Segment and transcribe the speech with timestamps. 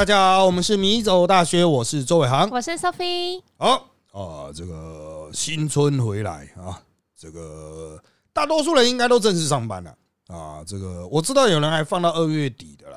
[0.00, 2.48] 大家好，我们是米走大学，我是周伟航。
[2.48, 3.42] 我是 Sophie。
[3.58, 6.80] 好啊，这个新春回来啊，
[7.14, 8.02] 这个
[8.32, 9.94] 大多数人应该都正式上班了
[10.28, 10.64] 啊。
[10.66, 12.96] 这个我知道有人还放到二月底的了。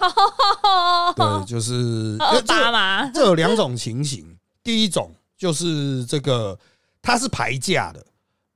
[1.18, 3.12] 对，就是二八嘛。
[3.14, 6.58] 这有两种情形， 第一种就是这个
[7.02, 8.02] 他是排假的。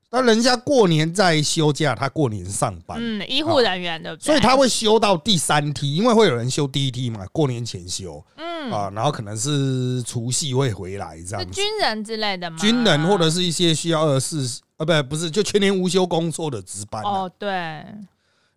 [0.09, 2.98] 那人家过年在休假，他过年上班。
[2.98, 8.26] 嗯，医护人员的，所以他会休到第三梯，因为会有人休第一梯嘛，过年前休。
[8.38, 11.52] 嗯啊，然后可能是除夕会回来这样。
[11.52, 12.57] 军人之类的吗？
[12.59, 17.02] 军人或者是一些需要二十四啊，不不是，就全年无休工作的值班。
[17.03, 17.84] 哦，对。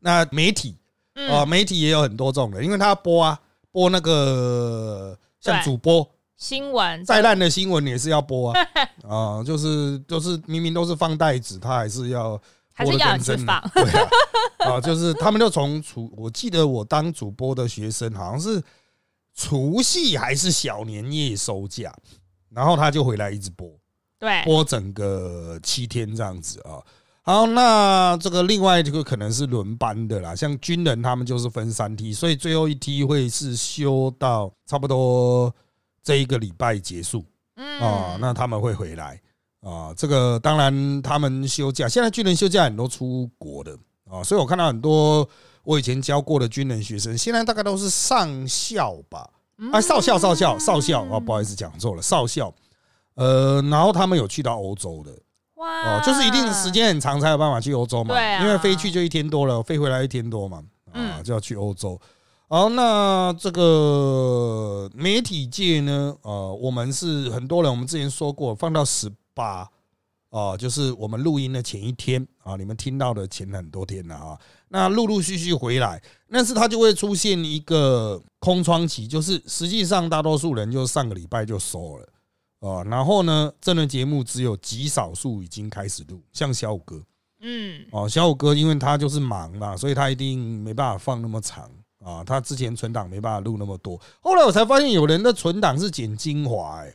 [0.01, 0.77] 那媒体
[1.31, 3.39] 啊，媒体也有很多这种的，因为他播啊，
[3.71, 6.09] 播那个像主播。
[6.37, 8.61] 新闻再烂的新闻也是要播啊
[9.07, 12.41] 啊，就是就是明明都是放袋子，他还是要
[12.73, 13.85] 还是要去放，对
[14.67, 18.63] 啊，就是他们就从主，我记得我当主播的学生好像是
[19.35, 21.95] 除夕还是小年夜收假，
[22.51, 23.69] 然后他就回来一直播，
[24.19, 26.83] 对，播整个七天这样子啊。
[27.23, 35.55] 好，那这个另外这个可能是轮班的啦，像军人他们就是分三梯，所以最后一梯会是休到差不多。
[36.03, 37.23] 这一个礼拜结束，
[37.55, 39.21] 啊，那他们会回来
[39.61, 39.93] 啊。
[39.95, 43.79] 这个当然他们休假，现在军人休假很多出国的
[44.11, 45.29] 啊，所以我看到很多
[45.65, 49.29] 我以前教过的军人学生，现在大概都是上校吧，
[49.73, 52.53] 啊，少校、少校、少校啊，不好意思讲错了，少校。
[53.15, 55.13] 呃，然后他们有去到欧洲的，
[55.57, 62.01] 哇，就是一定时间很长才有办法去欧洲嘛，对，因为飞去就一天多了，飞回来一天多嘛，啊，就要去欧洲。
[62.49, 66.17] 好，那这个媒体界呢？
[66.23, 69.69] 呃，我们是很多人，我们之前说过，放到十八
[70.31, 74.39] 啊，就是我们录音的前一天啊，你们听到的前很多天了啊。
[74.69, 82.09] 那陆陆续续回来，但是它就会出现一个空窗期，就是实际上大多数人就上个礼拜就收了
[82.61, 82.83] 啊。
[82.85, 87.03] 然后呢，这轮节目只有极少数已经开始录，像小五哥，
[87.41, 91.71] 嗯，哦，小五哥因为他就是忙嘛，所以他一定没办法放那么长。
[92.03, 96.91] 啊，他之前存档没办法录那么多，后来我才发现有人的存档是剪精华，哎，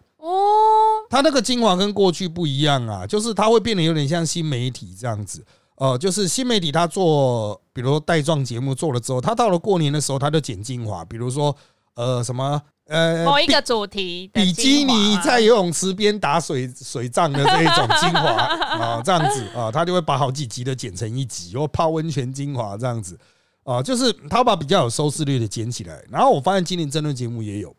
[1.15, 5.41] 哦，他那个精华跟过去不一样啊，就是他会变得有点像新媒体这样子，
[5.75, 11.55] 呃，就是新媒体他做，比如说带状节目做了之后，他到了过年的时候他就剪精华，比如说
[11.95, 18.29] 呃什么呃 某一个主题，比基尼在游泳池边打水水仗的这一种精华
[18.77, 23.17] 啊，这样子啊，他就会把好几集的剪成一集，或泡温泉精华这样子。
[23.63, 27.75] 啊，就是他把比较有收视率的剪起来，然后我发现今年争论节目也有，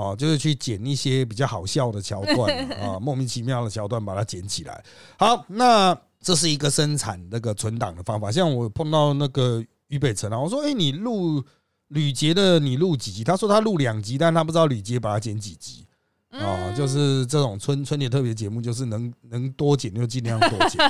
[0.00, 4.82] 哦，就是去剪一些比较好笑的桥段啊， 莫名其妙的桥段把它剪起来。
[5.18, 8.32] 好，那这是一个生产那个存档的方法。
[8.32, 11.44] 像我碰到那个俞北辰啊，我说：“哎，你录
[11.88, 15.86] 吕杰的，你录几集？”他说他录两集，但他不知道吕杰把它剪几集。
[16.30, 20.80] 啊，就是这种春春节特别节目，就是能能多剪就尽量多剪。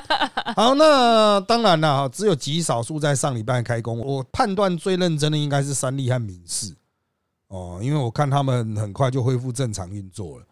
[0.55, 3.99] 好，那当然了，只有极少数在上礼拜开工。
[4.01, 6.75] 我判断最认真的应该是三立和民视
[7.51, 10.45] 哦，因为我看他们很快就恢复正常运作了。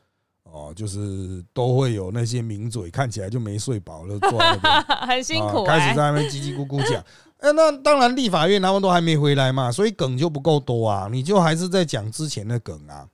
[0.45, 7.05] 哦，就是都会有那些名嘴看起来就没睡饱了，坐在那边 很辛苦，开始在那边叽叽咕咕讲。
[7.37, 13.07] 哎，那当然立法院他们都还没回来嘛，所以梗就不够多啊，你就还是在讲之前的梗啊。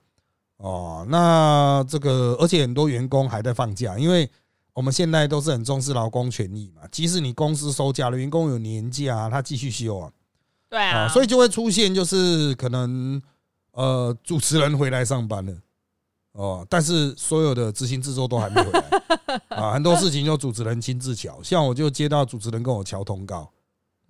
[0.57, 4.27] 哦，那这个，而且很多员工还在放假，因为
[4.73, 6.83] 我们现在都是很重视劳工权益嘛。
[6.89, 10.09] 即使你公司收假了，员工有年假，他继续休啊。
[10.69, 13.21] 对啊，所以就会出现就是可能
[13.75, 15.53] 呃主持人回来上班了
[16.33, 23.49] 哦，但是所有的执行制作都还没回来 啊，很多事情就主持人亲自瞧，像我就接到主持人跟我瞧通告。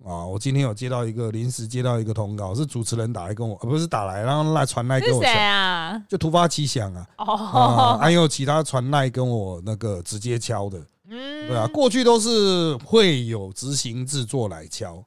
[0.04, 5.22] 啊，我今天有接到一个临时接到一个通告，是主持人打来跟我，不是打来，然后来传来给我。
[5.22, 5.98] 谁啊？
[6.06, 7.08] 就突发奇想啊。
[7.16, 7.98] 哦。
[7.98, 10.78] 还有其他传来跟我那个直接敲的。
[11.08, 11.48] 嗯。
[11.48, 15.02] 对啊，过去都是会有执行制作来敲，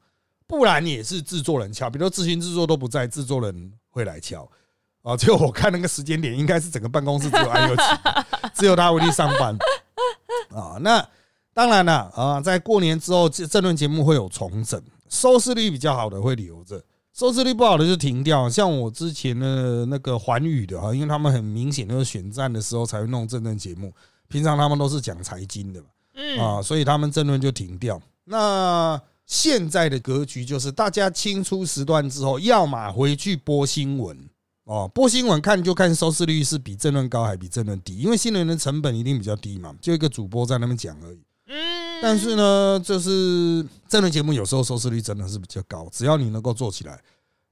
[0.47, 1.87] 不然也是制作人敲。
[1.87, 4.49] 比如执行制作都不在，制作人会来敲。
[5.01, 7.83] 啊，结果我看那个时间点，应该是整个办公室只有安有奇，
[8.55, 9.57] 只有他回去上班。
[10.49, 11.07] 啊，那。
[11.51, 16.81] 当然了啊，在过年之后，这这轮节目会有重整，收视率比较好的会留着，
[17.11, 18.49] 收视率不好的就停掉。
[18.49, 23.91] 像我之前的那个环宇的哈，因为他们很明显都是选战的时候才会弄这轮节目，
[24.29, 27.99] 平常他们都是讲财经的嘛，嗯啊，所以他们这轮就停掉。
[28.23, 34.17] 那现在的格局就是，大家清出时段之后，要么回去播新闻。
[34.63, 41.19] 哦，播新闻看就看收视率是比正论高还比正论低，因为新闻的成本一定比较低嘛，就一个主播在那边讲而已。
[41.47, 46.99] 嗯，但是呢，就是这轮节目有时候收视率真的是比较高，只要你能够做起来，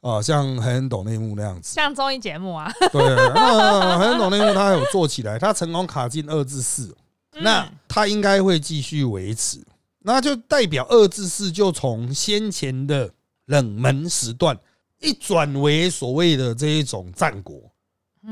[0.02, 3.04] 啊，像很懂内幕那样子，像综艺节目啊，对，
[3.34, 6.96] 那很懂内幕他有做起来，他成功卡进二至四，
[7.42, 9.60] 那他应该会继续维持，
[10.08, 13.14] 那就代表二至四就从先前的
[13.48, 14.58] 冷门时段
[15.02, 17.70] 一转为所谓的这一种战国，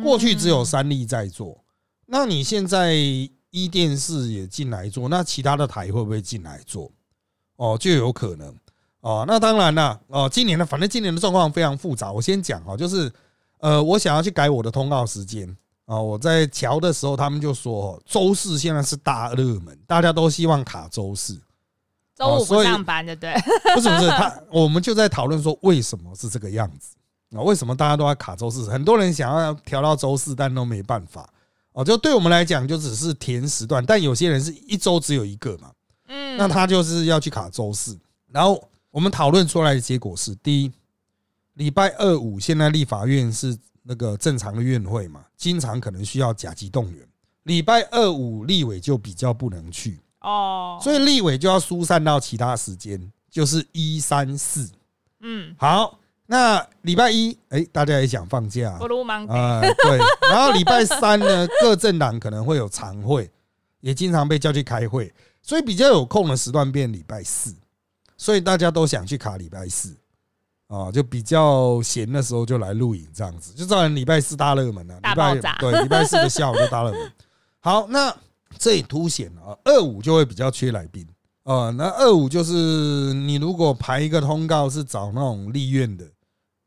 [0.02, 1.62] 过去只有三立在做，
[2.06, 6.90] 那你现在一电视也进来做，那其他的台会不会进来做？
[7.58, 8.56] 哦，就有可能。
[9.02, 12.10] 哦，那当然了，哦，今年的反正今年的状况非常复杂。
[12.10, 13.12] 我先讲哦，就是
[13.60, 15.46] 呃，我想要去改我的通告时间
[15.84, 16.00] 啊。
[16.00, 21.38] 我在瞧的时候，他们就说周四现在是大热门，大家都希望卡周四，
[22.16, 23.34] 周五不上班，对不对？
[23.76, 26.96] 不是不是，他我们就在讨论说为什么是这个样子
[27.36, 27.42] 啊？
[27.42, 28.70] 为什么大家都要卡周四？
[28.70, 31.30] 很多人想要调到周四，但都没办法
[31.74, 31.84] 哦。
[31.84, 35.72] 就对我们来讲，就只是填时段，但有些人是一周只有一个嘛，
[36.08, 38.00] 嗯，那他就是要去卡周四，
[38.32, 38.64] 然后。
[38.92, 40.72] 我们讨论出来的结果是：第一，
[41.56, 43.54] 礼拜二五现在立法院是
[43.84, 47.06] 那个正常的院会嘛，经常可能需要甲级动员。
[47.44, 53.00] 礼拜二五立委就比较不能去哦，所以立委就要疏散到其他时间，
[53.30, 54.68] 就是一三四。
[55.22, 58.78] 嗯，好，那礼拜一，哎，大家也想放假，
[59.30, 59.98] 啊，对。
[60.30, 63.32] 然后礼拜三呢，各政党可能会有常会，
[63.82, 67.56] 也经常被叫去开会，所以比较有空的时段变礼拜四。
[68.18, 69.94] 所以大家都想去卡礼拜四
[70.68, 74.96] 啊，就比较闲的时候就来录影这样子，就造成礼拜四大热门了。
[74.96, 77.12] 礼拜对礼拜四的下午就大热门。
[77.60, 78.16] 好，那
[78.58, 81.08] 这也凸显了二五就会比较缺来宾
[81.44, 81.70] 啊。
[81.72, 86.06] 那二五就是你如果排一个通告是找那种立院的，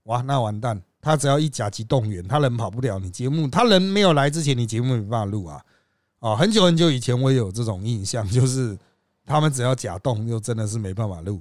[0.04, 5.60] 哇，那完蛋，他只要一甲级动员，他人跑不了，你节目他人没有来之前，你节目没办法录啊。
[6.20, 8.78] 啊，很久很久以前我也有这种印象，就是。
[9.30, 11.38] 他们只要假动，就真的是没办法录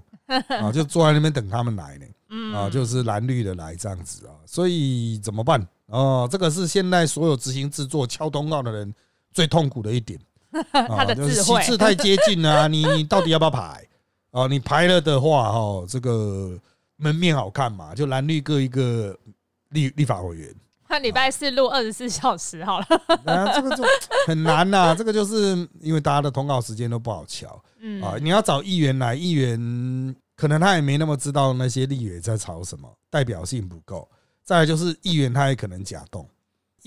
[0.59, 2.05] 啊，就坐在那边等他们来呢。
[2.53, 5.65] 啊，就是蓝绿的来这样子啊，所以怎么办？
[5.85, 8.93] 哦，这个是现在所有执行制作敲通告的人
[9.31, 10.19] 最痛苦的一点。
[10.71, 13.83] 他的智慧，太接近了，你你到底要不要排？
[14.31, 16.59] 哦，你排了的话，哈，这个
[16.97, 17.95] 门面好看嘛？
[17.95, 19.17] 就蓝绿各一个
[19.69, 20.53] 立立法委员。
[20.89, 22.85] 他礼拜四录二十四小时好了，
[23.25, 23.83] 啊，这个就
[24.25, 24.95] 很难呐。
[24.95, 34.07] 这个就是因为大家的通告时间都不好瞧，嗯啊，你要找议员来，议员可能他也没那么知道那些立委在吵什么，代表性不够。
[34.45, 36.25] 再来就是议员他也可能假动，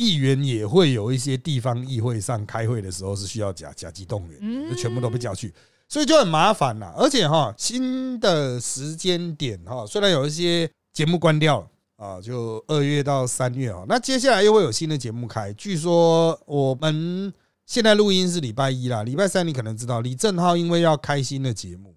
[0.00, 5.52] 议员也会有一些地方议会上开会的时候是需要假假机动员，就全部都被叫去，
[5.88, 6.94] 所以就很麻烦了。
[6.96, 11.66] 而且哈，新的时间点哈，虽然有一些节目关掉了。
[12.00, 15.52] 啊，就二月到三月啊，那接下来又会有新的节目开。
[15.52, 17.30] 据说我们
[17.66, 21.94] 现在录音是礼拜一啦，礼拜三你可能知道李正浩因为要开新的节目，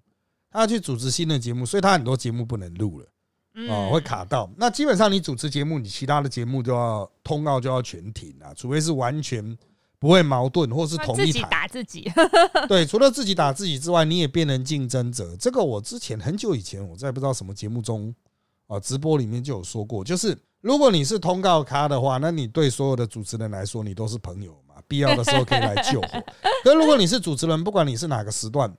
[0.51, 3.07] 他要去主持新的节目，所以他很多节目不能录了，
[3.69, 4.49] 啊，会卡到。
[4.57, 9.57] 那基本上你主持节目，你其他的节目就要通告就要全停啊，除非是完全
[9.99, 12.11] 不会矛盾或是同一台打自己。
[12.67, 15.35] 对，除了自己打自己之外，你也变成竞争者。
[15.37, 18.13] 这个我之前很久以前我在不知道什么节目中。
[18.67, 26.07] 啊，直播里面就有说过，就是如果你是通告咖的话，那你对所有的主持人来说，你都是朋友嘛，必要的时候可以来救火。
[26.63, 28.73] 可如果你是主持人，不管你是哪个时段，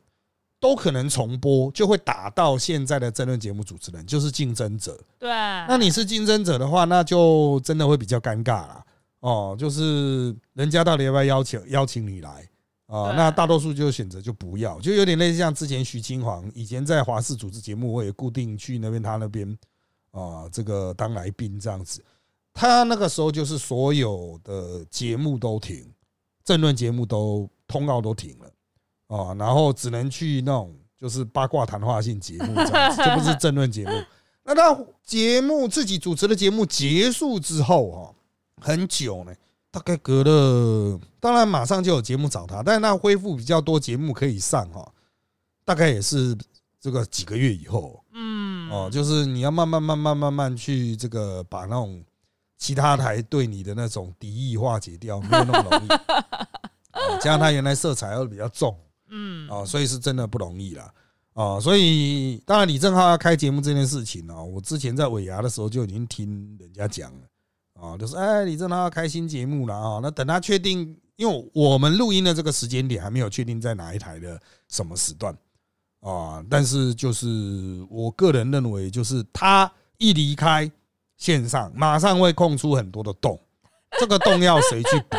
[0.64, 4.98] 都可能重播，就会打到现在的争论节目主持人，就是竞争者。
[5.18, 8.82] 对，那你是竞争者的话，那就真的会比较尴尬了。
[9.20, 12.48] 哦，就是人家到底要不要邀请邀请你来
[12.86, 13.12] 啊？
[13.14, 19.46] 那大多数就选择就不要，就有点类似像之前徐金煌以前在华视主持节目，我也固定去那边他那边。
[20.12, 22.02] 啊，这个当来宾这样子，
[22.54, 25.84] 他那个时候就是所有的节目都停，
[26.42, 28.50] 政论节目都通告都停了
[29.08, 33.92] 啊，然后只能去那种就是八卦谈话性节目这样子，这不是政论节目。
[34.44, 38.14] 那他节目自己主持的节目结束之后哦，
[38.60, 39.32] 很久呢，
[39.70, 44.86] 大概隔了，当然马上就有节目找他，但是他恢复比较多节目可以上哈，
[45.64, 46.36] 大概也是
[46.78, 48.02] 这个几个月以后。
[48.12, 52.02] 嗯哦，就是你要慢慢、慢慢、慢慢去这个把那种
[52.56, 55.88] 其他台对你的那种敌意化解掉，没有那么容易。
[57.20, 58.76] 加上他原来色彩又比较重，
[59.16, 60.92] 嗯，啊，所以是真的不容易啦。
[61.34, 67.20] 啊，所以当然李正浩要开节目这件事情呢，我之前在尾牙的时候就已经听人家讲了，
[67.80, 75.36] 啊，就是哎，李正浩要开新节目了啊，那等他确定，因为我们录音的这个时间点还没有确定在哪一台的什么时段。
[76.00, 77.26] 啊，但是就是
[77.88, 80.70] 我个人认为，就是他一离开
[81.16, 83.40] 线上，马上会空出很多的洞，
[83.98, 85.16] 这个洞要谁去补？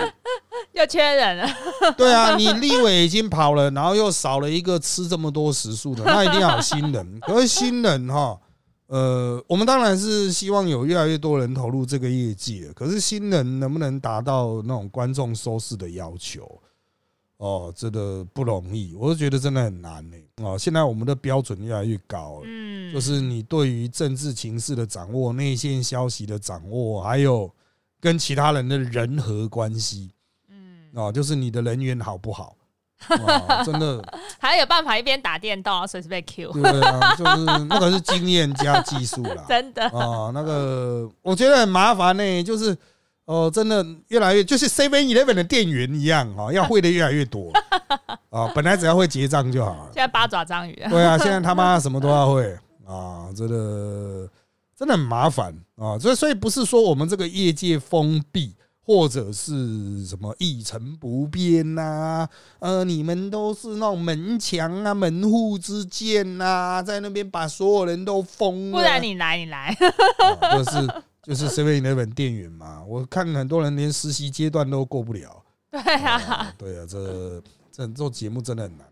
[0.73, 1.47] 又缺人了。
[1.97, 7.19] 对啊，你立委已经跑了，然后又少了一个吃这么多食宿的，那一定要有新人。
[7.21, 8.39] 可是新人哈，
[8.87, 16.61] 呃，我们当然是希望有越来越多人投入这个业界，可是新人能不能达到那种观众收视的要求？
[17.37, 20.15] 哦，真的不容易，我就觉得真的很难呢。
[20.37, 27.51] 哦，现在我们的标准越来越高了，嗯，就是你对于政治情势的掌握、内线消息的掌握，还有
[27.99, 30.11] 跟其他人的人和关系，
[30.95, 32.55] 嗯，哦，就是你的人缘好不好？
[33.65, 34.03] 真的
[34.39, 36.51] 还有办法一边打电动随时被 Q？
[36.53, 42.75] 对啊，就是那个是经验加技术啦， 真的啊，那个我觉得很麻烦呢，就是。
[43.27, 47.51] 哦，真的越来越就是 Seven Eleven 的店员一样啊，要会的越来越多
[48.29, 48.47] 啊。
[48.53, 50.75] 本来只要会结账就好了，现在八爪章鱼。
[50.91, 54.29] 对啊，现在他妈什么都要会啊，真的
[54.77, 55.97] 真的很麻烦啊。
[55.97, 62.27] 所以所以不是说我们这个业界封闭或者是什么一成不变呐？
[62.59, 68.77] 呃，你们都是那种门墙啊、门户之见呐，在那边把所有人都封了。
[68.77, 69.75] 不然你来，你来，
[70.53, 71.03] 就是。
[71.25, 75.41] 就是 Seven Eleven 店员嘛，我看很多人连实习阶段都过不了。
[75.71, 78.85] 对啊，对啊，这这做节目真的很难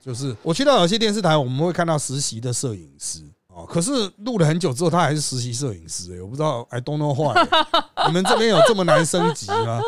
[0.00, 3.20] 就是我去到有些电视台，我们会看到实习的摄影师
[3.54, 7.40] 哦，可是录了很久之后，他还是实习摄影师哎，我不知道 I don't know why，
[8.08, 9.80] 你们这边有这么难升级吗？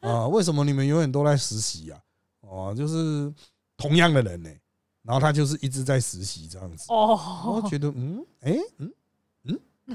[0.00, 2.00] 啊，为什么你们永远都在实习啊？
[2.40, 3.32] 哦，就是
[3.76, 4.48] 同样的人呢，
[5.02, 6.86] 然后他就是一直在实习这样子。
[6.88, 7.20] 哦，
[7.62, 8.90] 我觉得嗯，哎，嗯。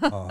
[0.12, 0.28] 啊，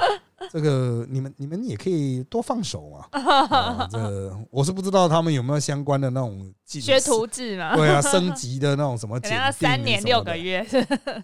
[0.50, 3.88] 这个你们你们也可以多放手嘛。
[3.90, 7.74] 这 我是不知道他们有没有相关的那种学徒制嘛？
[7.76, 9.18] 对啊，升级的那种什么？
[9.20, 10.60] 可能三年六个月。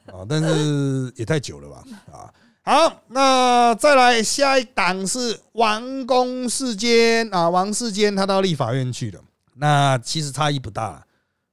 [0.06, 1.84] 啊，但是也太久了吧？
[2.12, 2.32] 啊，
[2.62, 9.20] 好，那再来下一档是王公世坚啊，王世坚他到立法院去了，
[9.56, 11.04] 那其实差异不大。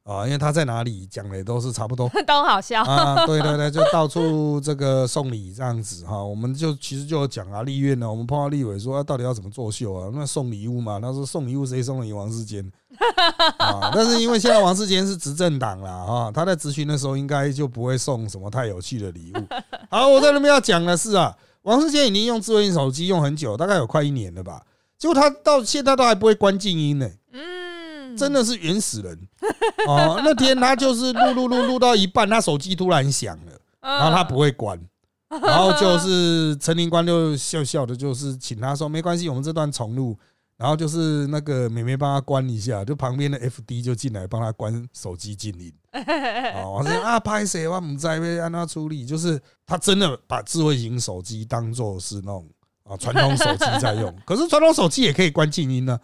[0.07, 3.25] 啊，因为他在哪里讲的都是差不多， 都好笑啊！
[3.25, 6.23] 对对对，就到处这个送礼这样子哈。
[6.23, 10.09] 我们就其实就有讲啊，立院呢，我们碰到立委说到底要怎么作秀啊？
[10.13, 12.63] 那送礼物嘛，他说送礼物谁送给王世坚
[13.57, 13.91] 啊？
[13.93, 19.43] 但是因为现在王世坚是执政党啦，哈，他在咨询的时候应该就不会送什么太有趣的礼物。
[19.89, 24.63] 好，我在那边要讲的是啊，王世坚已经用智慧型手机用很久，大概有快一年了吧？
[24.97, 27.09] 结果他到现在都还不会关静音呢。
[28.17, 29.17] 真的是原始人
[29.87, 30.19] 哦！
[30.23, 34.79] 那天他就是录录录录到一半，他手机突然响了，然后他不会关，
[35.29, 40.17] 然后就是 陈林官就笑笑的，就是请他说没关系，我们这段重录，
[40.57, 45.71] 然后就是那个美美帮他关一下，就旁边的 F D 就进来帮他关手机静音。
[46.55, 52.47] 哦，我说啊，拍谁我们在被让他处理，就是他真的把智慧型手机当做是那种
[52.83, 55.93] 啊传统手机在用，可是传统手机也可以关静音呢。
[55.93, 55.99] 啊，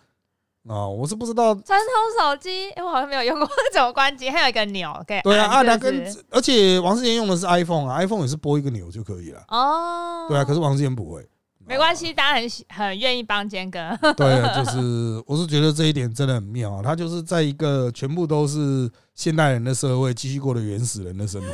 [0.65, 5.21] 我是不知道传统手机，我好像没有用过怎么关机，还有一个钮可以。
[5.21, 9.43] 对啊，按两根，而且王世坚用的是 iPhone 啊，iPhone 也是拨一个钮就可以了。
[9.49, 11.27] 哦，对啊，可是王世坚不会。
[11.65, 13.79] 没关系，大家很很愿意帮坚哥。
[14.15, 21.47] 对，就是我是觉得这一点真的很妙啊，他就是在一个全部都是现代人的社会，继续过的原始人的生活，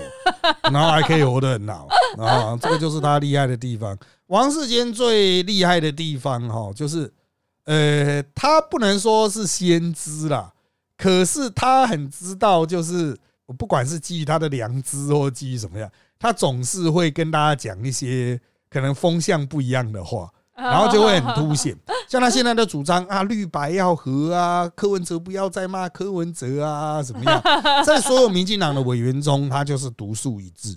[0.72, 1.88] 然后还可以活得很好
[2.18, 3.98] 啊，这个就是他厉害的地方。
[4.28, 7.12] 王世坚最厉害的地方哈，就是。
[7.70, 10.52] 呃，他不能说是先知啦，
[10.98, 13.16] 可是他很知道，就是
[13.60, 21.78] 不管是基于他的良知或基于什么样，他总是会跟大家讲一些可能风向不一样的话，然后就会很凸显。
[22.08, 27.40] 像他现在的主张啊，绿白要和啊，柯文哲不要再骂柯文哲啊，怎么样？
[27.86, 30.76] 在所有民进党的委员中，他就是独树一帜。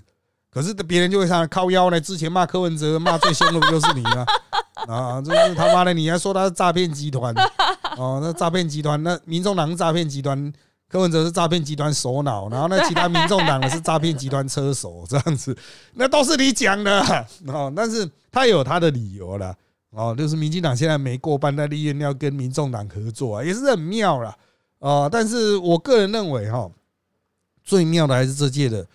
[0.50, 1.98] 可是别人就会上靠腰呢。
[1.98, 4.26] 之前骂柯文哲骂最凶的不就是你吗？
[4.88, 5.92] 啊，这是他妈的！
[5.94, 7.34] 你还说他是诈骗集团？
[7.96, 10.52] 哦，那诈骗集团，那民众党是诈骗集团，
[10.88, 15.56] 柯文哲是诈骗集团首脑，然后那其他民众党的是诈骗集团车手，这样子，
[15.94, 17.72] 那都是你讲的哦。
[17.74, 19.54] 但是他有他的理由了
[19.90, 24.36] 哦，就是民进党现在没过半，在立院要跟民众党合作啊，也是很妙了
[24.78, 25.08] 啊。
[25.08, 26.70] 但是我个人认为哈，
[27.62, 28.86] 最妙的还是这届的。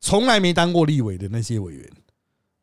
[0.00, 1.90] 从来没当过立委的那些委员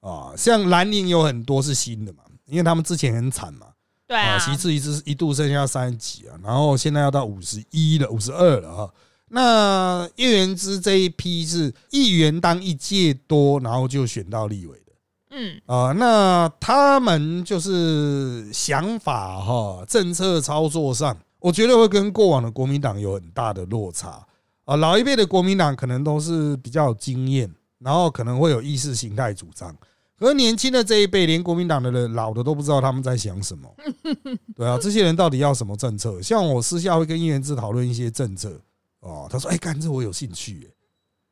[0.01, 2.19] 啊，像蓝宁有很多是新的嘛，
[2.51, 3.67] 因为他们之前很惨嘛，
[4.05, 8.89] 对啊，其次一次一度剩下三十几啊，然后现在要到五十一了，五十二了啊。
[9.29, 14.91] 那叶元之这一批是议员当一届多，然后就选到立委的，
[15.29, 24.21] 嗯啊，那他们就是想法哈，政策操作上，我觉得会跟过往的国民党有很大的落差。
[24.65, 29.73] 啊，老一辈的国民党可能都是比较有经验，然后可能会有意识形态主张。
[30.21, 33.67] 可是年轻的这一辈，连国民党的人老的都不知道他们在想什么。
[34.55, 36.21] 对啊，这些人到底要什么政策？
[36.21, 38.61] 像我私下会跟叶元志讨论一些政策。
[38.99, 40.69] 哦，他说：“哎，干这我有兴趣。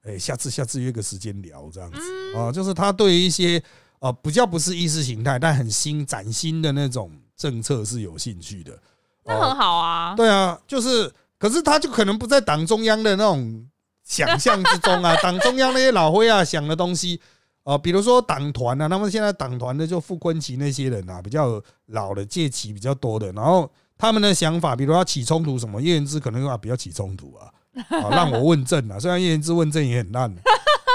[0.01, 1.99] 哎，下次下次约个时间聊这样子。
[2.35, 3.61] 啊，就是他对于一些
[3.99, 8.75] 啊，比较不是意识形态，但很新、崭新的那种政策是有兴趣的。
[9.23, 10.15] 那很好啊。
[10.15, 13.67] 对啊，就是，可是他就可能不在党中央的那种
[14.03, 15.15] 想象之中啊。
[15.21, 17.21] 党中央那些老灰啊想的东西，
[17.63, 27.51] 呃，比如说党团啊，他们现在党团的就傅昆奇那些人啊，比较老的借旗比较多的，然后他们的想法，比如要起冲突什么，叶元之可能啊比较起冲突啊，
[27.89, 28.99] 啊， 让我问政啊。
[28.99, 30.33] 虽然叶元之问政也很烂，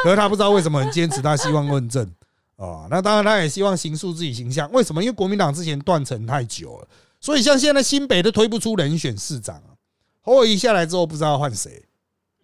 [0.02, 2.10] 可是他不知道为什么很坚持，他希望问政。
[2.56, 4.70] 啊，那当然，他也希望形塑自己形象。
[4.70, 5.02] 为什么？
[5.02, 6.88] 因为国民党之前断层太久了，
[7.20, 9.74] 所以像现在新北都推不出人选市长啊。
[10.20, 11.84] 侯友宜下来之后，不知道换谁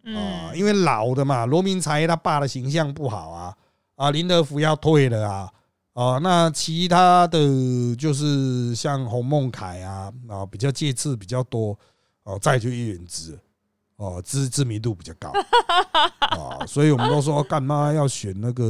[0.06, 0.50] 啊？
[0.52, 3.56] 因为老的嘛，罗明才他爸的形象不好啊。
[4.00, 5.52] 啊，林德福要退了啊。
[5.92, 11.78] 啊，那其他的就是像洪孟凯啊，啊，比较借次比较多。
[12.22, 13.38] 哦，再就叶元之。
[14.00, 15.30] 哦，知知名度比较高
[16.20, 18.64] 啊，所以我们都说干妈要选那个，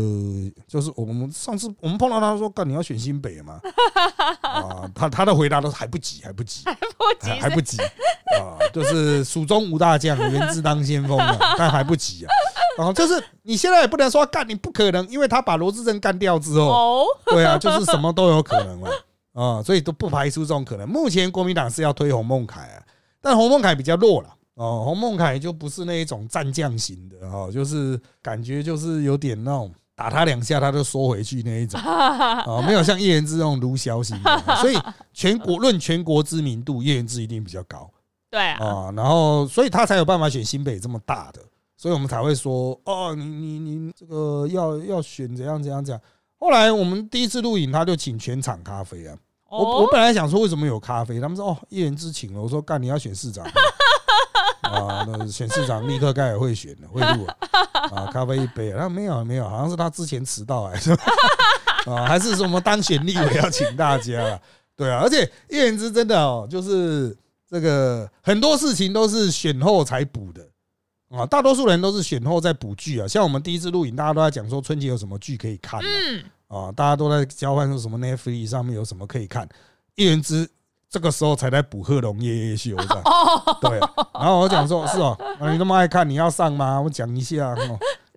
[0.66, 3.60] 就是我们上次我们碰到他说干你要选新北嘛，
[4.42, 6.80] 啊，他他的回答都是还不急，还不急，还不
[7.20, 7.80] 急，还不急
[8.40, 12.28] 啊，就是蜀中无大将，元之当先锋啊，但还不急啊，
[12.76, 18.90] 然后就是你现在也不能说干你不可能，因为他把罗志正干掉之后，对啊，就是什么都有可能了
[19.34, 20.88] 啊，所以都不排除这种可能。
[20.88, 22.82] 目前国民党是要推洪孟凯啊，
[23.20, 24.34] 但洪孟凯比较弱了。
[24.60, 31.80] 哦，洪孟凯就不是那一种战将型的哈，就是感觉就是有点那种打他两下他就缩回去那一种
[32.44, 34.78] 哦，没有像叶元之那种卢小型的，所以
[35.14, 37.90] 全国论全国知名度，叶元之一定比较高。
[38.28, 41.40] 对啊，然后所以他才有办法选新北这么大的，
[41.74, 46.00] 所以我们才会说哦，你你你这个要要选怎样怎样怎样。
[46.36, 49.16] 后来我们第一次录影，他就请全场咖啡啊。
[49.48, 53.44] 我我本来想说为什么有咖啡，他们说哦叶元之请了，我说干你要选市长。
[54.68, 57.26] 啊，那选市长立刻该也会选的，会录
[57.92, 60.92] 啊，咖啡一杯，他没有没有，好像是他之前迟到还是
[61.86, 64.40] 啊，还是什么当选立委要请大家，
[64.76, 67.16] 对啊，而且叶元之真的哦，就是
[67.48, 70.46] 这个很多事情都是选后才补的。
[71.10, 79.48] 啊，大多数人都是选后再补剧啊，像我们第一次录影，大家都在讲说春节有什么剧可以看，嗯，啊，大家都在交换说什么 Netflix 上面有什么可以看，
[79.96, 80.48] 叶元之。
[80.90, 83.02] 这个时候才在补贺龙夜夜秀，的，
[83.62, 83.78] 对。
[84.12, 85.16] 然后我讲说，是哦，
[85.52, 86.80] 你那么爱看，你要上吗？
[86.80, 87.54] 我讲一下，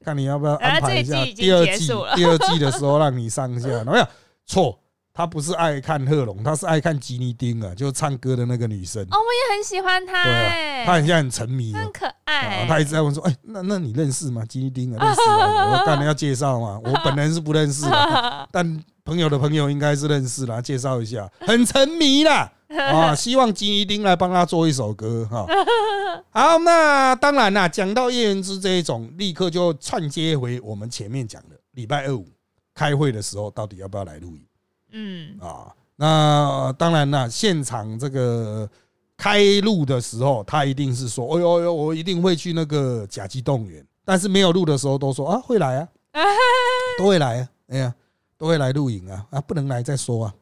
[0.04, 1.88] 看你要不要安排一下第二季。
[2.16, 4.08] 第二季的时候让你上一下，有没有？
[4.48, 4.78] 错，
[5.14, 9.04] 他不是爱看贺龙，他是爱看吉尼丁啊，就是唱歌的那个女生。
[9.04, 12.66] 哦，我也很喜欢她，对，她很像很沉迷，很可爱。
[12.68, 14.44] 他一直在问说，哎，那那你认识吗？
[14.50, 15.70] 吉尼丁啊，认识啊。
[15.78, 22.52] 我当然要介绍嘛，我本人是不认识的， 但朋友的朋友应该是认识啦，介绍一下，很沉迷啦。
[22.82, 25.46] 啊，希望金一丁来帮他做一首歌哈。
[26.32, 32.28] 好，那当然啦，讲到叶元之这一种，立刻就串接回我们前面讲的礼拜二五
[32.74, 34.46] 开会的时候，到底要不要来录影？
[34.92, 38.70] 嗯，啊，那当然啦，现场这个
[39.16, 43.86] 开录的时候，他一定是说，哎呦呦，我一定会去那个甲级动员。
[44.06, 45.88] 但是没有录的时候，都说啊会来啊，
[46.98, 47.96] 都会来啊，哎呀，
[48.38, 50.34] 都会来录影啊，啊不能来再说啊，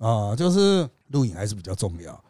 [0.00, 0.88] 啊就是。
[1.10, 2.24] 录影还是比较重要，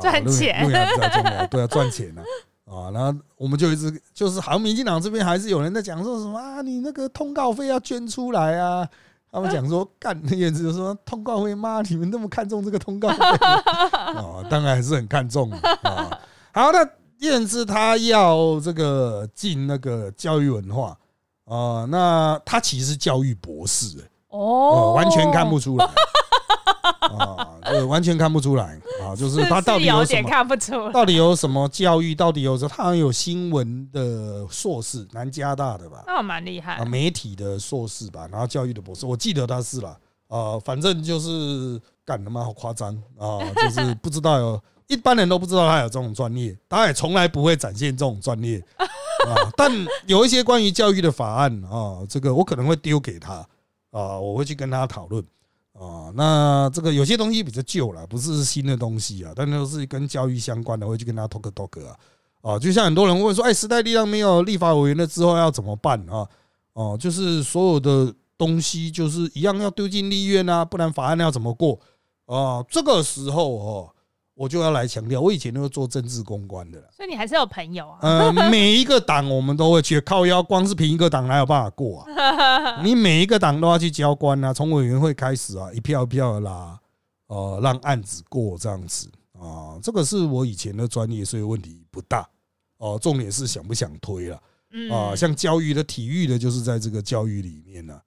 [0.00, 2.22] 赚钱，录影比较重要， 对啊，赚钱呢，
[2.64, 8.88] 啊，然后我们就一直就是，好像民进党这边还是有人在讲说什么啊，你那个通告费要捐出来啊，
[9.30, 16.18] 他们讲说干，燕子就说通告费妈，你们那么看重这个通告费啊， 当然还是很看重啊。
[16.54, 16.88] 好，那
[17.18, 20.96] 燕子他要这个进那个教育文化
[21.44, 25.86] 啊，那他其实教育博士，哦，完全看不出来。
[27.18, 36.04] 啊，对，完全看不出来啊，就是他到底有什么看不出，到底有什么教育，到底有什他好像有新闻的硕士，南加大的吧？
[36.06, 39.96] 那蛮厉害啊，媒体的硕士吧，然后教育的博士，我记得他是了
[40.28, 49.50] 啊，反正就是干的嘛，好夸张啊， 就是不知道有一般人都不知道他有这种专业，他也从来不会展现这种专业啊。
[49.56, 49.70] 但
[50.06, 53.34] 有一些关于教育的法案啊，这个我可能会丢给他
[53.90, 55.24] 啊，我会去跟他讨论。
[55.78, 61.96] 啊，那这个有些东西比较旧了，不是新的东西啊，但都是跟教育相关的，会去跟他 talk talk 啊。
[62.40, 66.26] 啊，就像很多人问说，哎，时代力量没有立法委员了之后要怎么办啊？
[66.72, 71.78] 哦，就是所有的东西就是一样要丢进立院啊，不然法案要怎么过
[72.26, 72.64] 啊？
[72.68, 73.92] 这个时候哦。
[74.36, 77.98] 我就要来强调，我以前都是做政治公关的，所以你还是有朋友啊。
[78.02, 82.82] 呃，每一个党我们都会去靠腰，光是凭一个党哪有办法过啊？
[82.84, 86.78] 你每一个党都要去交官啊，从委员会开始啊，一票一票的拉，
[87.28, 89.80] 呃，让案子过这样子啊。
[89.82, 92.28] 这个是我以前的专业，所以问题不大。
[92.76, 94.38] 哦，重点是想不想推了
[94.92, 95.16] 啊？
[95.16, 97.98] 像教育的、体育的，就是在这个教育里面呢。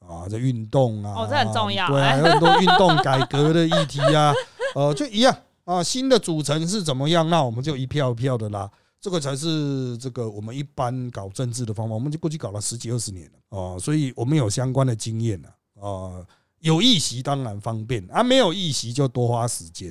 [0.00, 4.34] 啊，这运动啊，哦这很重要对啊，有很多运动改革的议题啊，
[4.74, 5.34] 呃， 就一样
[5.64, 8.70] 啊，新的组成是怎么样，那我们就一票一票的啦。
[9.00, 15.48] 这个才是这个我们一般搞政治的方法，我们就过去搞了十几二十年了哦，所以我们有相关的经验了
[15.82, 16.24] 啊。
[16.60, 19.90] 有议席当然方便啊，没有议席就多花时间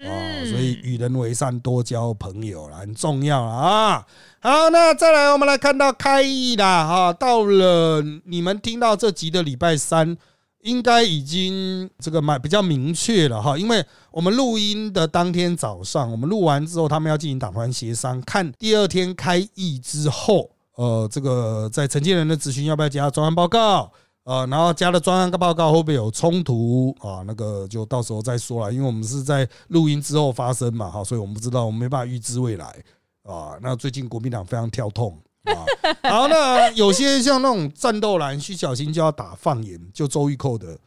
[0.00, 0.10] 啊。
[0.50, 4.04] 所以与人为善，多交朋友了，很重要啊。
[4.40, 10.16] 好，那再来，我们来看到开议啦哈，到了你们听到这集的礼拜三。
[10.62, 23.92] 应该已经这个蛮比较明确了哈，因为我们录音的当天早上，我们录完之后，他们要进行党团协商，看第二天开议之后，呃，这个在承建人的咨询要不要加专案报告，
[24.24, 27.22] 呃，然后加了专案报告会不会有冲突啊？
[27.24, 32.66] 那个就到时候再说了，因为我们是在录音之后发生嘛，哈，所以我们不知道，我们没办法预知未来
[33.22, 33.56] 啊。
[33.62, 35.16] 那最近国民党非常跳痛。
[35.44, 35.64] 啊，
[36.02, 40.78] 好，那有些像那种战斗蓝，徐小新就要打放言，就周玉蔻的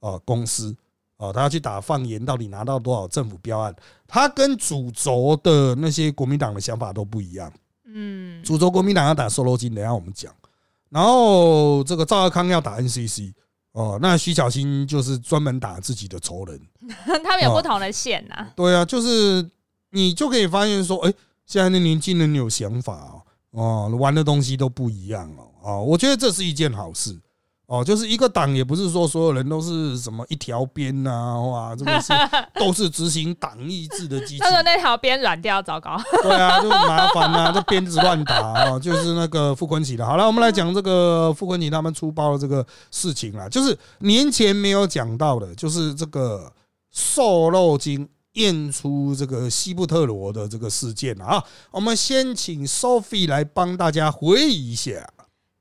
[0.00, 0.76] 啊公司
[1.16, 3.74] 啊，他要去打放言，到底拿到多少政府标案？
[4.06, 7.50] 他跟主轴的那些国民党的想法都不一样。
[7.84, 10.32] 嗯，主轴国民党要打瘦肉精，等下我们讲。
[10.90, 13.32] 然后这个赵尔康要打 NCC
[13.72, 16.60] 哦，那徐小新就是专门打自己的仇人。
[17.24, 18.48] 他们有不同的线呐。
[18.56, 19.48] 对啊，就是
[19.90, 21.14] 你就可以发现说，哎，
[21.46, 23.22] 现在的年轻人有想法啊。
[23.52, 27.18] 哦，玩的东西都不一样哦，哦，我觉得这是一件好事
[27.66, 32.12] 哦，就是一个党也不是说所有人都是什么一条边呐，哇，这个是
[32.58, 34.38] 都是执行党意志的机器。
[34.38, 35.96] 他说那条边软掉，糟糕。
[36.22, 40.04] 对啊，就麻烦呐， 这鞭子乱打啊，就是那个傅昆萁的。
[40.04, 46.52] 好了，我们来讲这个傅昆萁他们出包的这个事情啦，就是年前没有讲到的，就是这个
[46.90, 48.08] 瘦肉精。
[48.40, 55.12] 验出这个西部特罗的这个事件啊，我们先请 Sophie 来帮大家回忆一下。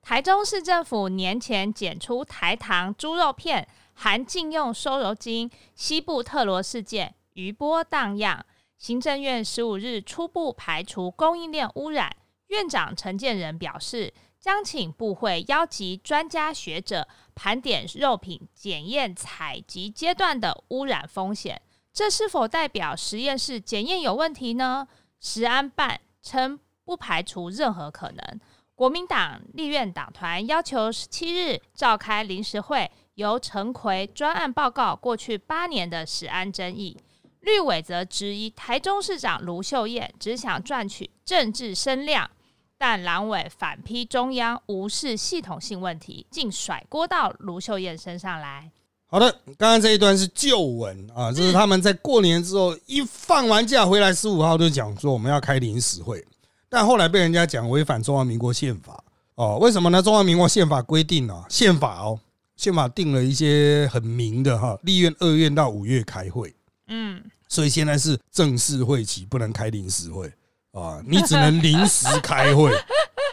[0.01, 8.43] 台中市政府年前检出台糖猪肉片含禁用瘦肉精西部特罗事件余波荡漾，
[8.77, 12.15] 行政院十五日初步排除供应链污染。
[12.47, 21.61] 院长陈建仁表示，将请部会邀集专家学者盘点肉品检验采集阶段的污染风险。
[21.91, 24.87] 这是否代表实验室检验有问题呢？
[25.19, 28.39] 食安办称不排除任何可能。
[28.73, 36.97] 国民党立院党团要求十七日召开临时会，由陈奎专案报告过去八年的食安争议。
[37.41, 42.29] 绿委则质疑台中市长卢秀燕只想赚取政治声量，
[42.77, 48.71] 但蓝委反批中央无视系统性问题，竟甩锅到卢秀燕身上来。
[49.11, 56.23] 好的，刚刚这一段是旧闻啊，这是他们在过年之后一放完假回来，十五号就讲说我们要开临时会，
[56.69, 59.03] 但后来被人家讲违反中华民国宪法。
[59.33, 59.99] 哦，为什么呢？
[59.99, 62.19] 中华民国宪法规定啊，宪法哦，
[62.55, 66.53] 宪法定了一些很明的哈，立院二院到五月开会，
[66.89, 70.31] 嗯，所以现在是正式会期，不能开临时会。
[70.71, 72.71] 啊，你只能临时开会。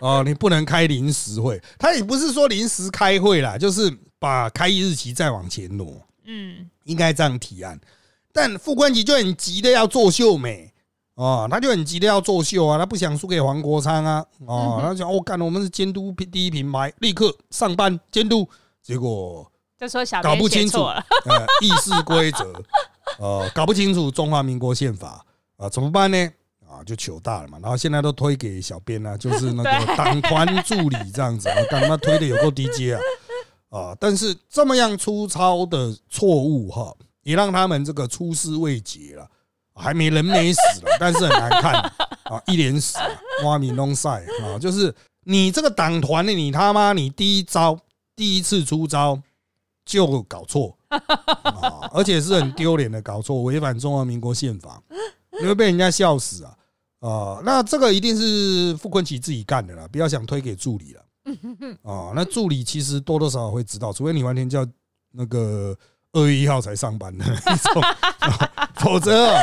[0.01, 3.95] 啊， 你不能开临时会，他也不是说临时开会啦，就是。
[4.27, 7.79] 把开议日期再往前挪，嗯，应该这样提案。
[8.33, 10.73] 但副官级就很急的要作秀美
[11.15, 18.49] 哦，他就很急的要作秀啊，他不想输给黄国昌啊，哦，他讲我干了，我们是监督第一品牌，立刻上班监督。
[18.83, 22.53] 结果就说小搞不清楚呃议事规则，
[23.21, 25.25] 呃， 搞不清楚中华民国宪法
[25.57, 26.19] 啊，怎么办呢？
[26.69, 27.59] 啊，就糗大了嘛。
[27.63, 33.01] 然后现在都推给小编啊，就是那个 党团助理这样子，干他妈推的有够低阶啊！
[33.77, 33.97] 啊！
[34.01, 39.29] 但是这么样粗糙的错误哈，也让他们这个出师未捷了，
[39.75, 41.75] 还没人没死了， 但是很难看
[42.25, 42.43] 啊！
[42.47, 42.97] 一脸死，
[43.45, 44.59] 挖米弄赛啊！
[44.59, 47.79] 就是你这个党团的，你他妈你第一招
[48.15, 49.21] 第一次出招
[49.85, 51.91] 就搞错啊！
[51.93, 54.83] 而且是很丢脸的搞错，违反中华民国宪法，
[55.41, 56.57] 你会被人家笑死啊！
[57.01, 61.03] 啊，那这个一定是傅昆萁自己干的啦，不要想推给助理了。
[61.83, 64.67] 啊，那助理其实多多少少会知道，除非你完全叫
[65.13, 65.77] 那个
[66.13, 67.83] 二月一号才上班的 那种，
[68.77, 69.35] 否则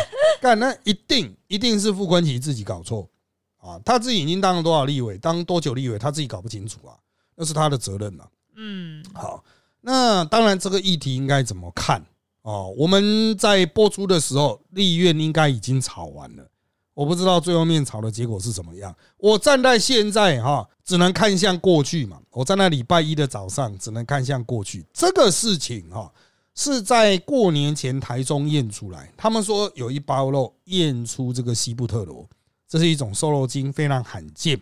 [0.42, 3.10] 干那一定一定是傅昆萁自己搞错
[3.58, 6.96] 啊，他自己已经当了多少立委，当多久立委，他自己搞不清楚啊，
[7.36, 8.24] 那是他的责任呐。
[8.56, 9.44] 嗯，好，
[9.82, 12.04] 那当然这个议题应该怎么看
[12.44, 12.74] 哦？
[12.78, 16.48] 我们在播出的时候，立院应该已经吵完了。
[16.94, 18.96] 我不知道最后面吵的结果是怎么样。
[19.18, 22.20] 我站在现在哈，只能看向过去嘛。
[22.32, 24.86] 我在那礼拜一的早上，只能看向过去。
[24.94, 26.12] 这个事情哈，
[26.56, 32.28] 是在过年前台中验出来，他们说有一包肉验出这个西部特罗，
[32.68, 34.60] 这是一种瘦肉精，非常罕见。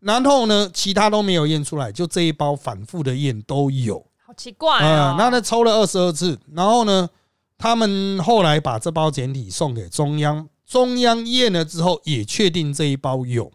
[0.00, 4.04] 然后呢，其他都没有验出来，就这一包反复的验都有。
[4.24, 5.14] 好奇怪啊哦。
[5.18, 7.08] 那那抽了二十二次，然后呢，
[7.56, 13.50] 他们后来把这包简体送给中央，中央验了之后也确定这一包有，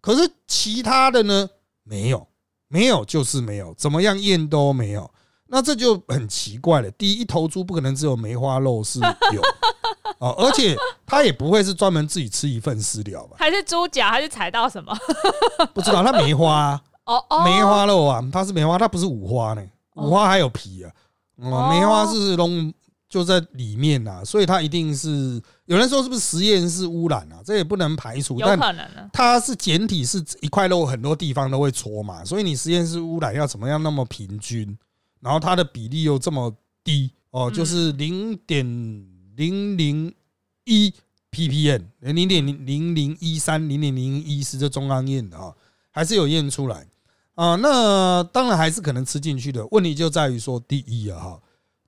[0.00, 1.50] 可是其他的呢？
[1.82, 2.28] 没有，
[2.68, 5.10] 没有就是没有，怎么样验都没有。
[5.48, 6.90] 那这就很奇怪了。
[6.92, 9.42] 第一，一头猪不可能只有梅花肉是有。
[10.18, 13.36] 哦，而且它也不会是专门自己吃一份饲料吧？
[13.38, 14.96] 还是猪脚，还是踩到什么？
[15.74, 19.62] 不知道，它梅花啊、 哦哦，梅花肉啊，它是梅花，它不是五花呢，
[19.96, 20.90] 五花还有皮啊，
[21.36, 22.72] 哦哦，梅花是龙
[23.14, 27.40] 就在里面呐，所以它一定是有人说是不是实验室污染啊？
[27.44, 29.08] 这也不能排除，有但可能呢。
[29.12, 34.76] 它是简体是一块肉，很多地方都会搓嘛，所以你实验室污染要怎么样那么平均，
[35.20, 38.66] 然后它的比例又这么低哦，嗯就是零点
[39.36, 40.12] 零零
[40.64, 40.92] 一
[41.30, 45.54] ppm，零点零零零一三、零点零一是这中央验的啊，
[45.92, 46.84] 还是有验出来
[47.36, 47.54] 啊。
[47.54, 51.40] 那当然还是可能吃进去的，问题就在于说，第一啊哈，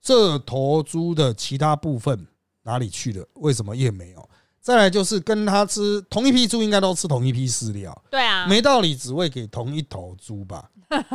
[0.07, 2.29] 这头猪的其他部分
[2.63, 3.27] 哪里去了？
[3.35, 4.31] 为什么也没有？
[4.61, 10.71] 再来就是跟它吃同一批猪，应该都吃同一批饲料，对啊，没道理只喂给同一头猪吧？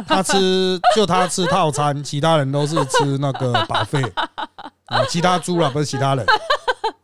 [0.05, 4.01] 他吃就他吃套餐， 其他人都是吃那个把费
[4.87, 6.25] 啊，其他猪啦不是其他人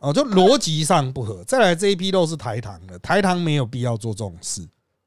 [0.00, 1.42] 哦，就逻辑上不合。
[1.44, 4.62] 再来这一批肉是台糖的，台糖没有必要做这种事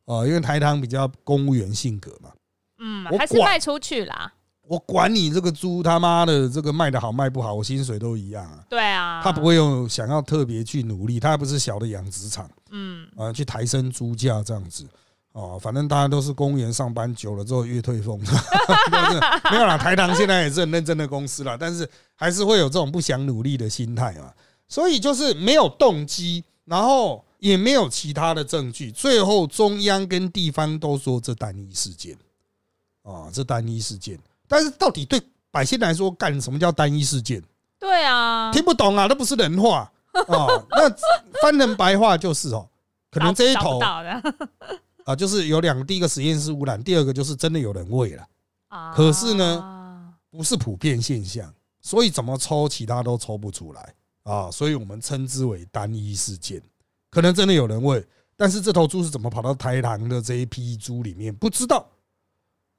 [0.06, 2.32] 哦，因为台糖比较公务员性格嘛。
[2.80, 4.34] 嗯，我还是管卖出去啦。
[4.72, 8.64] 我管你这个猪他妈的这个卖的好卖不好，我薪水都一样啊。
[8.70, 12.50] 对啊，他不会有想要特别去努力，他还不是小的养殖场。
[12.70, 14.88] 嗯，啊，去抬升猪价这样子。
[15.34, 19.20] 哦，反正大家都是公务员上班久了之后越退风， 就是
[19.52, 19.78] 没有啦。
[19.78, 24.32] 台糖现在也是很认真的公司啦，但是还是会有这种不想努力的心态嘛。
[24.70, 32.16] 所以就是没有动机，然后也没有其他的证据，最后中央跟地方都说这单一事件
[33.04, 34.18] 啊，这单一事件。
[34.52, 37.42] 但是到底对百姓来说，干什么叫单一事件？
[37.80, 39.90] 对啊，听不懂啊，那不是人话
[40.28, 40.62] 哦。
[40.72, 40.90] 那
[41.42, 42.68] 翻成白话就是哦，
[43.10, 43.80] 可能这一找头
[45.06, 48.28] 啊，就是有两个，第一个实验室污染，第二个就是真的有人喂了，
[48.68, 56.62] 啊可是呢，不是普遍现象，所以怎么抽其他都抽不出来啊，所以我们称之为单一事件。
[57.10, 61.88] 可能真的有人喂，但是这头猪是怎么跑到台糖的这一批猪里面，不知道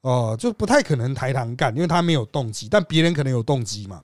[0.02, 4.02] 哦，就不太可能台糖干，因为他没有动机，但别人可能有动机嘛。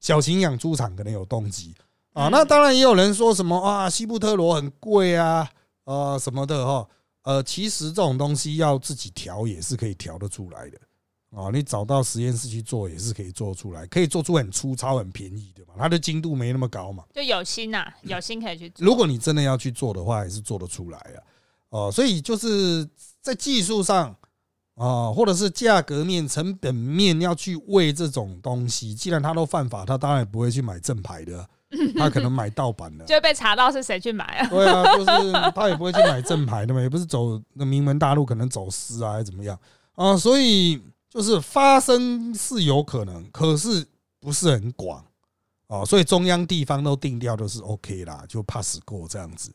[0.00, 1.74] 小型养猪场可能有动机
[2.12, 5.48] 啊，嗯那当然也有人说什么啊，西部特罗很贵啊，
[5.84, 6.88] 呃什么的哈。
[7.22, 10.78] 呃，其实这种东西要自己调也是可以调得出来的
[11.36, 11.50] 啊。
[11.52, 15.74] 你找到实验室去做也是可以做出来，可以做出很粗糙、很便宜的嘛。
[15.76, 17.04] 它的精度没那么高嘛。
[17.12, 18.86] 就有心呐，有心可以去做。
[18.86, 21.18] 如果你真的要去做的话，也是做得出来啊。
[21.70, 22.88] 哦，所以就是
[23.20, 24.16] 在技术上
[24.78, 31.46] 啊，或者是价格面、成本面要去为这种东西，既然他都犯法，他当然也不会去买正牌的啊，
[31.98, 33.04] 他可能买盗版的。
[33.04, 34.48] 就会被查到是谁去买啊？
[34.48, 39.58] 对啊，就是他也不会去买正牌的嘛，也不是走那名门大路可能走私啊，还是怎么样
[39.96, 40.16] 啊？
[40.16, 43.84] 所以就是发生是有可能，可是
[44.20, 45.04] 不是很广
[45.66, 45.84] 啊。
[45.84, 49.50] 所以中央地方都定调都是 OK 啦，就 pass 过这样子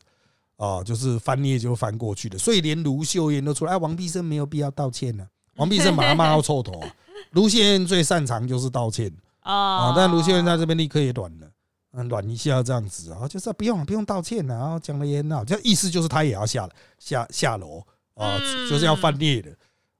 [0.56, 2.38] 啊，就是翻页就翻过去的。
[2.38, 6.88] 所以连卢秀燕都出来，哎，王必胜没有必要道歉呢、 王必胜把他骂到臭头啊。
[7.30, 11.48] 卢秀燕最擅长就是道歉啊哦，，但卢秀燕在这边立刻也软了。
[11.96, 17.78] 嗯，软一下这样子啊，就是不用不用道歉了，然后讲的也很好，这意思就是他也要下下下楼
[18.14, 19.56] 啊，嗯就是要翻页的，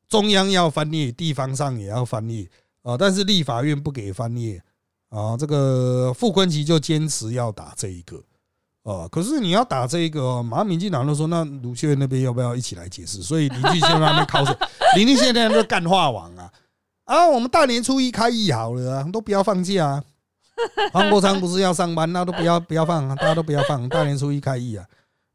[0.09, 2.51] 中央要翻页，地方上也要翻页
[2.83, 4.61] 啊，但是立法院不给翻页
[5.09, 8.21] 啊，这个傅昆奇就坚持要打这一个
[8.85, 13.23] 啊，可是你要打这个，马上民进党都说那卢秀燕那边要不要一起来解释？
[13.23, 14.55] 所以林俊宪在那边考试，
[14.97, 16.53] 林俊宪那边都干话王啊
[17.05, 20.05] 啊，我们大年初一开议好了啊，都不要放假啊。
[20.93, 24.87] 黄国昌不是要上班，那都不要不要放，大家都不要放，大年初一开议啊，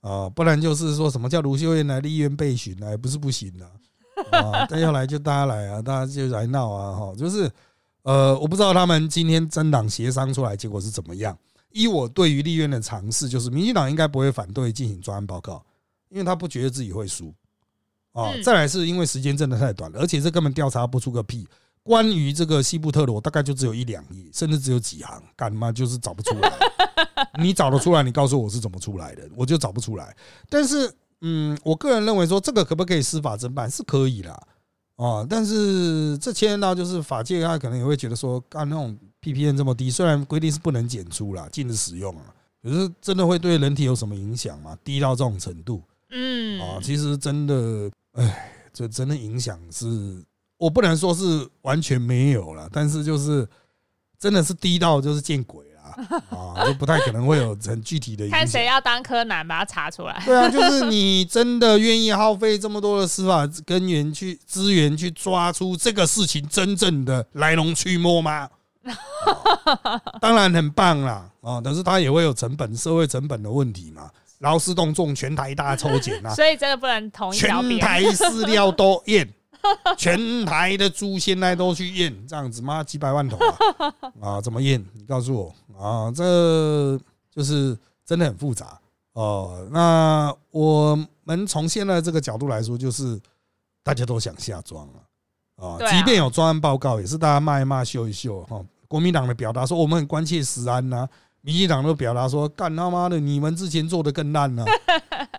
[0.01, 3.65] 啊，不然就是说什么叫卢秀燕来立院备询啊，也不是不行啊，
[4.31, 7.51] 啊，但要来就大家来啊，大家就来闹啊，哈，就是
[8.03, 11.35] 呃，我不知道他们今天政党协商出来结果是怎么样。
[11.71, 15.63] 依我对于立院的尝试，就是民进党应该不会反对进行专案报告，
[16.09, 17.33] 因为他不觉得自己会输
[18.11, 18.31] 啊。
[18.33, 21.47] 嗯再来是因为时间真的太短了，而且这根本调查不出个屁。
[21.81, 26.51] 关于这个西部特罗，大概就只有一两页，甚至只有几行，干嘛就是找不出来。
[27.41, 30.15] 你找得出来，你告诉我是怎么出来的，我就找不出来。
[30.49, 34.39] 但是，嗯，我个人认为说这个可不可以司法侦办是可以啦，
[34.99, 42.23] 啊，但是这牵连到就是法界他可能也会觉得说，干那种 PPN 这么低，虽然规定是不能检出啦，禁止使用啊，
[42.61, 44.77] 可是真的会对人体有什么影响吗？
[44.83, 50.21] 低到这种程度嗯啊，其实真的，哎，这真的影响是
[50.57, 53.47] 我不能说是完全没有了，但是就是
[54.17, 58.27] 真的是低到就是见鬼了啊， 就不太可能会有很具体的。
[58.29, 60.21] 看谁要当柯南，把它查出来。
[60.25, 68.49] 对啊，就是你真的愿意耗费这么多的司法根源去资源去抓出这个事情真正的来龙去脉吗？
[70.21, 74.09] 当然很棒啦，啊，但是它也会有成本、社会成本的问题嘛。
[74.39, 79.29] 劳师动众，全台大抽检啊， 所以真的不能同一条全台饲料都验，
[79.97, 83.91] 全台的猪现在都去验，这样子妈几百万头啊，
[84.21, 84.83] 啊，怎么验？
[84.93, 86.97] 你告诉我啊，这
[87.31, 88.79] 就是真的很复杂
[89.13, 89.67] 哦。
[89.71, 93.19] 那我们从现在这个角度来说，就是
[93.83, 98.63] 大家都想下庄了啊，即便有专案报告，也是大家骂一骂、秀一秀哈。
[98.87, 101.07] 国民党的表达说，我们很关切食安呐。
[101.41, 104.65] 民进党都表达说：“干他妈的，你们之前做的更烂呢！”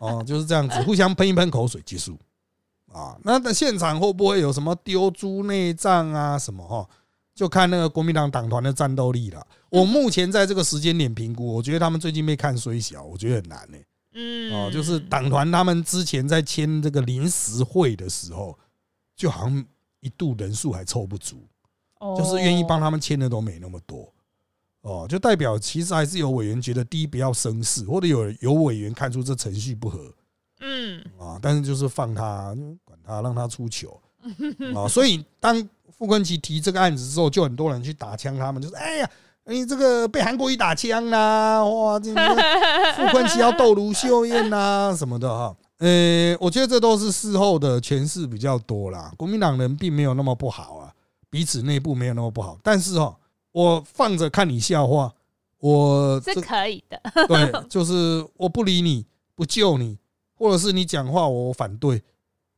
[0.01, 2.19] 哦，就是这样子，互相喷一喷口水结束。
[2.93, 6.67] 啊，那在现场会不会有什么丢猪内脏啊什么？
[6.67, 6.89] 哈，
[7.35, 9.47] 就看那个国民党党团的战斗力了。
[9.69, 13.79] 我目前在这个时间点评估，我觉得他们最近被看衰小，我觉得很难呢。
[14.15, 18.59] 嗯，哦，就是党团他们之前在签这个临时会的时候，
[19.15, 19.65] 就好像
[20.01, 21.47] 一度人数还凑不足，
[22.19, 24.13] 就是愿意帮他们签的都没那么多。
[24.81, 30.13] 哦，就代表其实还是有委员觉得第一不要生事，或者有有委员看出这程序不合，
[30.61, 34.01] 嗯啊，但是就是放他管他，让他出糗
[34.77, 34.87] 啊。
[34.89, 35.57] 所以当
[35.97, 39.11] 傅昆奇提这个案子之后，就很多人去打枪他们，就是哎呀，
[39.47, 42.15] 你这个被韩国瑜打枪啦，哇，这
[42.95, 45.57] 傅昆奇要斗卢秀燕呐什么的哈。
[45.79, 49.13] 呃，我觉得这都是事后的诠释比较多啦。
[49.17, 50.93] 国民党人并没有那么不好啊，
[51.29, 53.17] 彼此内部没有那么不好，但是哦。
[53.53, 55.13] 我放着看你笑话，
[55.59, 57.27] 我是可以的。
[57.27, 59.99] 对，就是我不理你，不救你，
[60.41, 62.03] 或者是你讲话我反对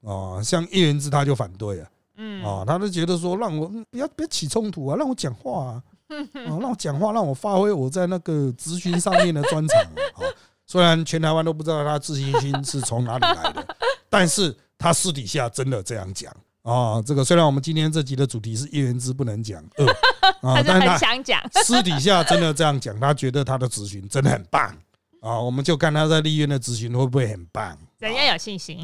[0.03, 0.43] 啊。
[0.43, 9.81] 像叶元之他就反对啊，嗯啊，他就觉得说让我不要不要起冲突啊，让我讲话啊， 啊，让我讲话，让我发挥我在那个咨询上面的专长
[10.15, 10.23] 啊。
[10.65, 13.67] 虽然全台湾都不知道他自信心是从哪里来的，
[14.09, 16.33] 但是他私底下真的这样讲。
[16.63, 19.87] 啊，这个虽然我们今天这集的主题是叶元之不能讲二
[20.49, 24.73] 啊， 但是他想讲，私底下真的这样讲，他觉得他的咨询真的很棒
[25.23, 28.79] 啊，我们就看他在立院的咨询会不会很棒，人家有信心。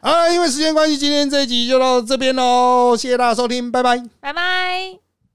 [0.00, 5.05] 啊，因为时间关系，今天这一集就到这边喽，谢谢大家收听，拜拜，拜拜。